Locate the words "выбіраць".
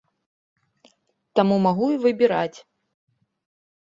2.05-2.57